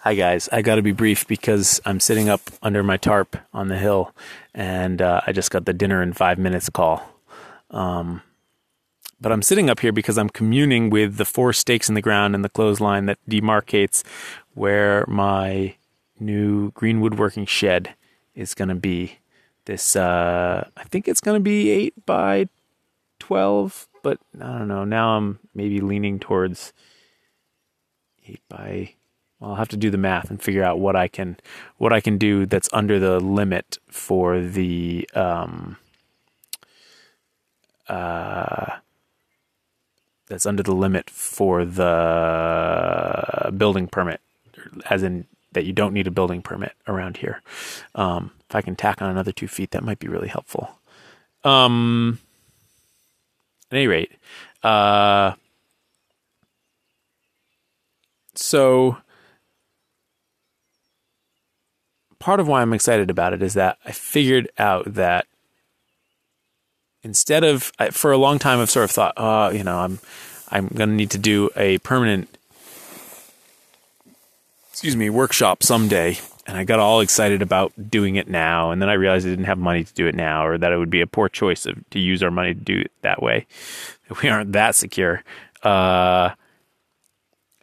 Hi 0.00 0.14
guys, 0.14 0.48
I 0.50 0.62
got 0.62 0.76
to 0.76 0.82
be 0.82 0.92
brief 0.92 1.26
because 1.26 1.80
I'm 1.84 2.00
sitting 2.00 2.28
up 2.28 2.40
under 2.62 2.82
my 2.82 2.96
tarp 2.96 3.36
on 3.52 3.68
the 3.68 3.78
hill, 3.78 4.14
and 4.54 5.00
uh, 5.00 5.20
I 5.26 5.32
just 5.32 5.50
got 5.50 5.64
the 5.64 5.72
dinner 5.72 6.02
in 6.02 6.12
five 6.12 6.38
minutes 6.38 6.68
call. 6.70 7.08
Um, 7.70 8.22
but 9.20 9.32
I'm 9.32 9.42
sitting 9.42 9.70
up 9.70 9.80
here 9.80 9.92
because 9.92 10.18
I'm 10.18 10.28
communing 10.28 10.90
with 10.90 11.16
the 11.16 11.24
four 11.24 11.52
stakes 11.52 11.88
in 11.88 11.94
the 11.94 12.00
ground 12.00 12.34
and 12.34 12.44
the 12.44 12.48
clothesline 12.48 13.06
that 13.06 13.18
demarcates 13.28 14.02
where 14.54 15.04
my 15.06 15.76
new 16.18 16.72
green 16.72 17.00
woodworking 17.00 17.46
shed 17.46 17.94
is 18.34 18.54
going 18.54 18.68
to 18.68 18.74
be. 18.74 19.18
This, 19.64 19.94
uh, 19.94 20.68
I 20.76 20.84
think 20.84 21.06
it's 21.06 21.20
going 21.20 21.36
to 21.36 21.44
be 21.44 21.70
eight 21.70 21.94
by 22.06 22.48
twelve, 23.18 23.88
but 24.02 24.18
I 24.40 24.58
don't 24.58 24.68
know. 24.68 24.84
Now 24.84 25.16
I'm 25.16 25.38
maybe 25.54 25.80
leaning 25.80 26.18
towards 26.18 26.72
eight 28.26 28.40
by 28.48 28.58
well, 28.58 29.01
I'll 29.42 29.56
have 29.56 29.68
to 29.70 29.76
do 29.76 29.90
the 29.90 29.98
math 29.98 30.30
and 30.30 30.40
figure 30.40 30.62
out 30.62 30.78
what 30.78 30.94
I 30.94 31.08
can 31.08 31.36
what 31.78 31.92
I 31.92 32.00
can 32.00 32.16
do 32.16 32.46
that's 32.46 32.68
under 32.72 32.98
the 32.98 33.18
limit 33.18 33.78
for 33.88 34.40
the 34.40 35.08
um, 35.14 35.76
uh, 37.88 38.76
that's 40.28 40.46
under 40.46 40.62
the 40.62 40.74
limit 40.74 41.10
for 41.10 41.64
the 41.64 43.52
building 43.56 43.88
permit, 43.88 44.20
as 44.88 45.02
in 45.02 45.26
that 45.52 45.64
you 45.66 45.72
don't 45.72 45.92
need 45.92 46.06
a 46.06 46.10
building 46.12 46.40
permit 46.40 46.72
around 46.86 47.18
here. 47.18 47.42
Um, 47.94 48.30
if 48.48 48.56
I 48.56 48.62
can 48.62 48.76
tack 48.76 49.02
on 49.02 49.10
another 49.10 49.32
two 49.32 49.48
feet, 49.48 49.72
that 49.72 49.84
might 49.84 49.98
be 49.98 50.08
really 50.08 50.28
helpful. 50.28 50.70
Um, 51.44 52.20
at 53.70 53.76
any 53.76 53.86
rate, 53.88 54.12
uh, 54.62 55.32
so 58.34 58.96
part 62.22 62.38
of 62.38 62.46
why 62.46 62.62
I'm 62.62 62.72
excited 62.72 63.10
about 63.10 63.32
it 63.32 63.42
is 63.42 63.54
that 63.54 63.78
I 63.84 63.90
figured 63.90 64.48
out 64.56 64.94
that 64.94 65.26
instead 67.02 67.42
of 67.42 67.72
for 67.90 68.12
a 68.12 68.16
long 68.16 68.38
time 68.38 68.60
I've 68.60 68.70
sort 68.70 68.84
of 68.84 68.92
thought, 68.92 69.14
oh, 69.16 69.50
you 69.50 69.64
know, 69.64 69.78
I'm 69.78 69.98
I'm 70.48 70.68
going 70.68 70.88
to 70.88 70.94
need 70.94 71.10
to 71.10 71.18
do 71.18 71.50
a 71.56 71.78
permanent 71.78 72.28
excuse 74.70 74.96
me, 74.96 75.10
workshop 75.10 75.64
someday. 75.64 76.18
And 76.46 76.56
I 76.56 76.64
got 76.64 76.80
all 76.80 77.00
excited 77.00 77.42
about 77.42 77.72
doing 77.88 78.16
it 78.16 78.28
now, 78.28 78.72
and 78.72 78.82
then 78.82 78.88
I 78.88 78.94
realized 78.94 79.26
I 79.26 79.30
didn't 79.30 79.44
have 79.44 79.58
money 79.58 79.84
to 79.84 79.94
do 79.94 80.08
it 80.08 80.14
now, 80.16 80.44
or 80.44 80.58
that 80.58 80.72
it 80.72 80.76
would 80.76 80.90
be 80.90 81.00
a 81.00 81.06
poor 81.06 81.28
choice 81.28 81.66
of, 81.66 81.78
to 81.90 82.00
use 82.00 82.20
our 82.20 82.32
money 82.32 82.52
to 82.52 82.60
do 82.60 82.80
it 82.80 82.90
that 83.02 83.22
way. 83.22 83.46
We 84.22 84.28
aren't 84.28 84.52
that 84.52 84.74
secure. 84.74 85.22
Uh, 85.62 86.30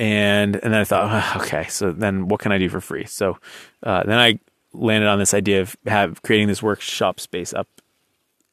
and 0.00 0.56
and 0.56 0.72
then 0.72 0.80
I 0.80 0.84
thought, 0.84 1.36
oh, 1.36 1.42
okay, 1.42 1.66
so 1.68 1.92
then 1.92 2.26
what 2.28 2.40
can 2.40 2.52
I 2.52 2.58
do 2.58 2.70
for 2.70 2.80
free? 2.80 3.04
So 3.04 3.36
uh, 3.82 4.02
then 4.04 4.18
I 4.18 4.38
landed 4.72 5.06
on 5.08 5.18
this 5.18 5.34
idea 5.34 5.60
of 5.60 5.76
have 5.86 6.22
creating 6.22 6.48
this 6.48 6.62
workshop 6.62 7.20
space 7.20 7.52
up 7.52 7.68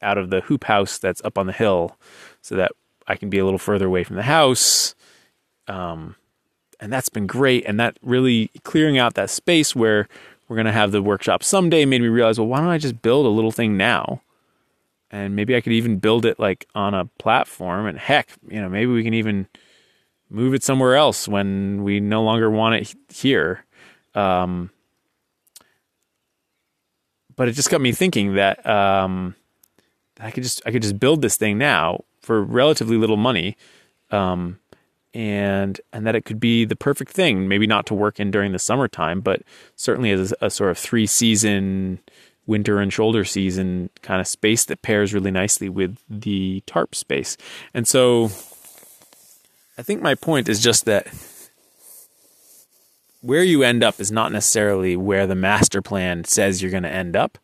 out 0.01 0.17
of 0.17 0.29
the 0.29 0.41
hoop 0.41 0.65
house 0.65 0.97
that's 0.97 1.23
up 1.23 1.37
on 1.37 1.47
the 1.47 1.53
hill, 1.53 1.97
so 2.41 2.55
that 2.55 2.73
I 3.07 3.15
can 3.15 3.29
be 3.29 3.39
a 3.39 3.45
little 3.45 3.59
further 3.59 3.87
away 3.87 4.03
from 4.03 4.17
the 4.17 4.23
house. 4.23 4.93
Um, 5.69 6.15
and 6.81 6.91
that's 6.91 7.09
been 7.09 7.27
great. 7.27 7.65
And 7.65 7.79
that 7.79 7.97
really 8.01 8.51
clearing 8.63 8.97
out 8.97 9.13
that 9.13 9.29
space 9.29 9.73
where 9.73 10.09
we're 10.49 10.57
gonna 10.57 10.73
have 10.73 10.91
the 10.91 11.01
workshop 11.01 11.43
someday 11.43 11.85
made 11.85 12.01
me 12.01 12.09
realize, 12.09 12.37
well, 12.37 12.49
why 12.49 12.59
don't 12.59 12.67
I 12.67 12.77
just 12.77 13.01
build 13.01 13.25
a 13.25 13.29
little 13.29 13.53
thing 13.53 13.77
now? 13.77 14.21
And 15.09 15.33
maybe 15.33 15.55
I 15.55 15.61
could 15.61 15.71
even 15.71 15.97
build 15.99 16.25
it 16.25 16.39
like 16.39 16.67
on 16.75 16.93
a 16.93 17.05
platform. 17.19 17.85
And 17.85 17.97
heck, 17.97 18.31
you 18.49 18.61
know, 18.61 18.67
maybe 18.67 18.91
we 18.91 19.03
can 19.03 19.13
even 19.13 19.47
move 20.29 20.53
it 20.53 20.63
somewhere 20.63 20.95
else 20.95 21.27
when 21.27 21.83
we 21.83 21.99
no 21.99 22.23
longer 22.23 22.49
want 22.49 22.75
it 22.75 22.95
here. 23.09 23.65
Um, 24.15 24.71
but 27.35 27.47
it 27.47 27.53
just 27.53 27.69
got 27.69 27.81
me 27.81 27.91
thinking 27.91 28.33
that 28.33 28.65
um, 28.65 29.35
I 30.19 30.31
could 30.31 30.43
just 30.43 30.61
I 30.65 30.71
could 30.71 30.81
just 30.81 30.99
build 30.99 31.21
this 31.21 31.37
thing 31.37 31.57
now 31.57 32.03
for 32.21 32.43
relatively 32.43 32.97
little 32.97 33.17
money, 33.17 33.55
um, 34.11 34.59
and 35.13 35.79
and 35.93 36.05
that 36.07 36.15
it 36.15 36.25
could 36.25 36.39
be 36.39 36.65
the 36.65 36.75
perfect 36.75 37.11
thing. 37.11 37.47
Maybe 37.47 37.67
not 37.67 37.85
to 37.87 37.93
work 37.93 38.19
in 38.19 38.31
during 38.31 38.51
the 38.51 38.59
summertime, 38.59 39.21
but 39.21 39.43
certainly 39.75 40.11
as 40.11 40.33
a, 40.41 40.47
a 40.47 40.49
sort 40.49 40.71
of 40.71 40.77
three 40.77 41.05
season 41.05 41.99
winter 42.47 42.79
and 42.79 42.91
shoulder 42.91 43.25
season 43.25 43.89
kind 44.01 44.21
of 44.21 44.27
space 44.27 44.65
that 44.65 44.81
pairs 44.81 45.13
really 45.13 45.31
nicely 45.31 45.69
with 45.69 45.97
the 46.09 46.63
tarp 46.65 46.95
space. 46.95 47.37
And 47.73 47.87
so 47.87 48.29
I 49.77 49.83
think 49.83 50.01
my 50.01 50.15
point 50.15 50.49
is 50.49 50.61
just 50.61 50.85
that 50.85 51.07
where 53.21 53.43
you 53.43 53.63
end 53.63 53.83
up 53.83 53.99
is 53.99 54.11
not 54.11 54.31
necessarily 54.31 54.95
where 54.95 55.27
the 55.27 55.35
master 55.35 55.81
plan 55.81 56.23
says 56.23 56.61
you're 56.61 56.71
going 56.71 56.83
to 56.83 56.89
end 56.89 57.15
up. 57.15 57.37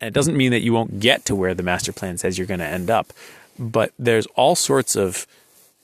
And 0.00 0.08
it 0.08 0.14
doesn't 0.14 0.36
mean 0.36 0.50
that 0.50 0.62
you 0.62 0.72
won't 0.72 0.98
get 0.98 1.24
to 1.26 1.36
where 1.36 1.54
the 1.54 1.62
master 1.62 1.92
plan 1.92 2.18
says 2.18 2.38
you're 2.38 2.46
going 2.46 2.60
to 2.60 2.66
end 2.66 2.90
up, 2.90 3.12
but 3.58 3.92
there's 3.98 4.26
all 4.34 4.56
sorts 4.56 4.96
of 4.96 5.26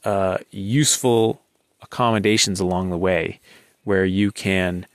uh, 0.05 0.39
useful 0.51 1.41
accommodations 1.83 2.59
along 2.61 2.91
the 2.91 2.99
way 2.99 3.41
where 3.85 4.05
you 4.05 4.33
can 4.33 4.87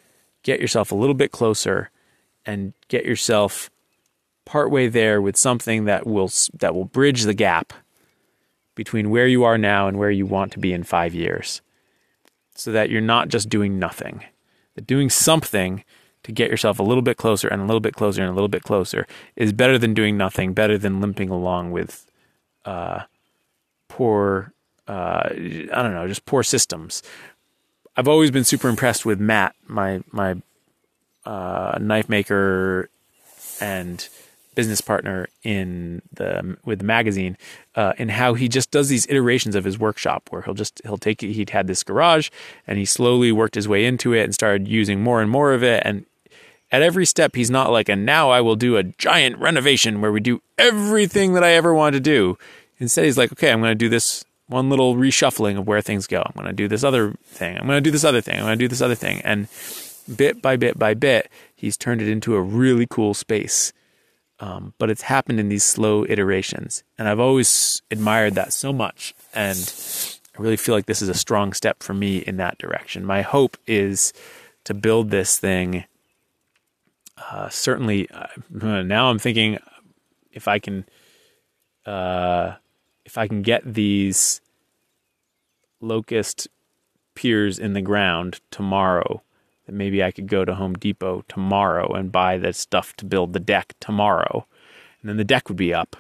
get 0.43 0.59
yourself 0.59 0.91
a 0.91 0.95
little 0.95 1.13
bit 1.13 1.31
closer 1.31 1.89
and 2.45 2.73
get 2.89 3.05
yourself 3.05 3.69
partway 4.45 4.87
there 4.87 5.21
with 5.21 5.37
something 5.37 5.85
that 5.85 6.05
will 6.05 6.29
that 6.53 6.75
will 6.75 6.85
bridge 6.85 7.23
the 7.23 7.33
gap 7.33 7.71
between 8.75 9.09
where 9.09 9.27
you 9.27 9.43
are 9.43 9.57
now 9.57 9.87
and 9.87 9.97
where 9.97 10.11
you 10.11 10.25
want 10.25 10.51
to 10.53 10.59
be 10.59 10.73
in 10.73 10.83
five 10.83 11.13
years 11.13 11.61
so 12.55 12.71
that 12.71 12.89
you're 12.89 13.01
not 13.01 13.29
just 13.29 13.49
doing 13.49 13.79
nothing. 13.79 14.23
That 14.75 14.87
doing 14.87 15.09
something 15.09 15.83
to 16.23 16.31
get 16.31 16.49
yourself 16.49 16.79
a 16.79 16.83
little 16.83 17.01
bit 17.01 17.17
closer 17.17 17.47
and 17.47 17.61
a 17.61 17.65
little 17.65 17.79
bit 17.79 17.93
closer 17.93 18.21
and 18.21 18.29
a 18.29 18.33
little 18.33 18.47
bit 18.47 18.63
closer 18.63 19.05
is 19.35 19.53
better 19.53 19.77
than 19.77 19.93
doing 19.93 20.17
nothing, 20.17 20.53
better 20.53 20.77
than 20.77 21.01
limping 21.01 21.29
along 21.29 21.71
with 21.71 22.05
uh, 22.65 23.01
poor, 23.87 24.53
uh, 24.87 25.29
I 25.29 25.81
don't 25.81 25.93
know, 25.93 26.07
just 26.07 26.25
poor 26.25 26.43
systems. 26.43 27.03
I've 27.95 28.07
always 28.07 28.31
been 28.31 28.43
super 28.43 28.69
impressed 28.69 29.05
with 29.05 29.19
Matt, 29.19 29.55
my 29.67 30.01
my 30.11 30.41
uh, 31.25 31.77
knife 31.79 32.09
maker 32.09 32.89
and 33.59 34.07
business 34.55 34.81
partner 34.81 35.27
in 35.43 36.01
the 36.11 36.57
with 36.63 36.79
the 36.79 36.85
magazine 36.85 37.37
uh, 37.75 37.93
and 37.97 38.11
how 38.11 38.33
he 38.33 38.47
just 38.47 38.71
does 38.71 38.89
these 38.89 39.07
iterations 39.09 39.55
of 39.55 39.63
his 39.63 39.79
workshop 39.79 40.27
where 40.29 40.41
he'll 40.41 40.53
just 40.53 40.81
he'll 40.83 40.97
take 40.97 41.21
he'd 41.21 41.49
had 41.49 41.67
this 41.67 41.83
garage 41.83 42.29
and 42.67 42.77
he 42.77 42.85
slowly 42.85 43.31
worked 43.31 43.55
his 43.55 43.67
way 43.67 43.85
into 43.85 44.13
it 44.13 44.23
and 44.23 44.33
started 44.33 44.67
using 44.67 45.01
more 45.01 45.21
and 45.21 45.29
more 45.29 45.53
of 45.53 45.63
it. 45.63 45.81
And 45.85 46.05
at 46.71 46.81
every 46.81 47.05
step 47.05 47.35
he's 47.35 47.51
not 47.51 47.71
like 47.71 47.89
and 47.89 48.05
now 48.05 48.29
I 48.29 48.41
will 48.41 48.55
do 48.55 48.77
a 48.77 48.83
giant 48.83 49.37
renovation 49.39 50.01
where 50.01 50.11
we 50.11 50.19
do 50.19 50.41
everything 50.57 51.33
that 51.33 51.43
I 51.43 51.51
ever 51.51 51.73
wanted 51.73 52.03
to 52.03 52.09
do. 52.09 52.37
Instead 52.79 53.05
he's 53.05 53.17
like 53.17 53.31
okay 53.33 53.51
I'm 53.51 53.61
going 53.61 53.71
to 53.71 53.75
do 53.75 53.89
this 53.89 54.23
one 54.47 54.69
little 54.69 54.95
reshuffling 54.95 55.57
of 55.57 55.65
where 55.67 55.81
things 55.81 56.05
go. 56.05 56.21
I'm 56.21 56.33
going 56.35 56.45
to 56.47 56.53
do 56.53 56.67
this 56.67 56.83
other 56.83 57.15
thing. 57.25 57.57
I'm 57.57 57.65
going 57.65 57.77
to 57.77 57.81
do 57.81 57.91
this 57.91 58.03
other 58.03 58.21
thing. 58.21 58.35
I'm 58.35 58.45
going 58.45 58.59
to 58.59 58.63
do 58.63 58.67
this 58.67 58.81
other 58.81 58.93
thing. 58.93 59.21
And 59.21 59.47
bit 60.13 60.41
by 60.41 60.57
bit 60.57 60.77
by 60.77 60.93
bit 60.93 61.29
he's 61.55 61.77
turned 61.77 62.01
it 62.01 62.09
into 62.09 62.35
a 62.35 62.41
really 62.41 62.85
cool 62.89 63.13
space 63.13 63.71
um, 64.43 64.73
but 64.77 64.89
it's 64.89 65.03
happened 65.03 65.39
in 65.39 65.47
these 65.47 65.63
slow 65.63 66.03
iterations. 66.03 66.83
And 66.97 67.07
I've 67.07 67.19
always 67.19 67.81
admired 67.89 68.35
that 68.35 68.51
so 68.51 68.73
much. 68.73 69.15
And 69.33 69.57
I 70.37 70.41
really 70.41 70.57
feel 70.57 70.75
like 70.75 70.85
this 70.85 71.01
is 71.01 71.07
a 71.07 71.13
strong 71.13 71.53
step 71.53 71.81
for 71.81 71.93
me 71.93 72.17
in 72.17 72.35
that 72.37 72.57
direction. 72.57 73.05
My 73.05 73.21
hope 73.21 73.55
is 73.67 74.11
to 74.65 74.73
build 74.73 75.11
this 75.11 75.39
thing. 75.39 75.85
Uh, 77.17 77.47
certainly, 77.47 78.09
uh, 78.09 78.27
now 78.51 79.09
I'm 79.09 79.17
thinking 79.17 79.59
if 80.33 80.49
I 80.49 80.59
can, 80.59 80.85
uh, 81.85 82.55
if 83.05 83.17
I 83.17 83.29
can 83.29 83.43
get 83.43 83.61
these 83.73 84.41
locust 85.79 86.49
piers 87.15 87.59
in 87.59 87.71
the 87.71 87.81
ground 87.81 88.41
tomorrow, 88.51 89.21
that 89.65 89.73
maybe 89.73 90.03
I 90.03 90.11
could 90.11 90.27
go 90.27 90.45
to 90.45 90.55
Home 90.55 90.73
Depot 90.73 91.23
tomorrow 91.27 91.93
and 91.93 92.11
buy 92.11 92.37
the 92.37 92.53
stuff 92.53 92.95
to 92.97 93.05
build 93.05 93.33
the 93.33 93.39
deck 93.39 93.73
tomorrow. 93.79 94.45
And 95.01 95.09
then 95.09 95.17
the 95.17 95.23
deck 95.23 95.47
would 95.47 95.57
be 95.57 95.73
up. 95.73 95.95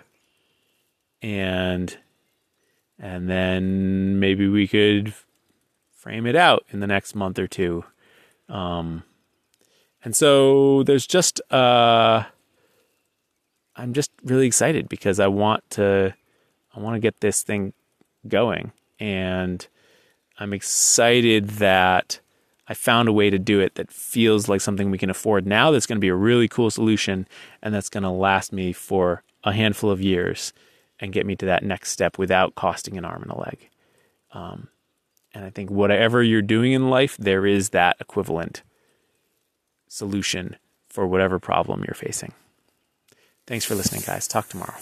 And 1.21 1.97
and 2.99 3.29
then 3.29 4.19
maybe 4.19 4.47
we 4.47 4.67
could 4.67 5.13
frame 5.91 6.25
it 6.25 6.35
out 6.35 6.65
in 6.71 6.79
the 6.79 6.87
next 6.87 7.15
month 7.15 7.39
or 7.39 7.47
two. 7.47 7.83
Um, 8.49 9.03
and 10.03 10.15
so 10.15 10.83
there's 10.83 11.07
just 11.07 11.41
uh, 11.51 12.23
I'm 13.75 13.93
just 13.93 14.11
really 14.23 14.47
excited 14.47 14.89
because 14.89 15.19
I 15.19 15.27
want 15.27 15.69
to 15.71 16.13
I 16.75 16.79
want 16.79 16.95
to 16.95 16.99
get 16.99 17.21
this 17.21 17.41
thing 17.41 17.73
going 18.27 18.71
and 18.99 19.65
I'm 20.39 20.53
excited 20.53 21.49
that 21.51 22.19
I 22.67 22.73
found 22.73 23.09
a 23.09 23.13
way 23.13 23.29
to 23.29 23.37
do 23.39 23.59
it 23.59 23.75
that 23.75 23.91
feels 23.91 24.47
like 24.47 24.61
something 24.61 24.89
we 24.89 24.97
can 24.97 25.09
afford 25.09 25.45
now 25.45 25.71
that's 25.71 25.85
going 25.85 25.97
to 25.97 26.01
be 26.01 26.07
a 26.09 26.15
really 26.15 26.47
cool 26.47 26.71
solution 26.71 27.27
and 27.61 27.73
that's 27.73 27.89
going 27.89 28.03
to 28.03 28.09
last 28.09 28.53
me 28.53 28.71
for 28.73 29.23
a 29.43 29.51
handful 29.51 29.89
of 29.91 30.01
years 30.01 30.53
and 30.99 31.11
get 31.11 31.25
me 31.25 31.35
to 31.35 31.45
that 31.45 31.63
next 31.63 31.91
step 31.91 32.17
without 32.17 32.55
costing 32.55 32.97
an 32.97 33.03
arm 33.05 33.23
and 33.23 33.31
a 33.31 33.39
leg. 33.39 33.69
Um, 34.31 34.69
And 35.35 35.43
I 35.43 35.49
think 35.49 35.69
whatever 35.71 36.21
you're 36.23 36.41
doing 36.43 36.73
in 36.73 36.89
life, 36.89 37.17
there 37.17 37.45
is 37.45 37.69
that 37.69 37.97
equivalent 37.99 38.61
solution 39.87 40.57
for 40.89 41.07
whatever 41.07 41.39
problem 41.39 41.83
you're 41.85 41.95
facing. 41.95 42.33
Thanks 43.47 43.65
for 43.65 43.75
listening, 43.75 44.03
guys. 44.05 44.27
Talk 44.27 44.47
tomorrow. 44.47 44.77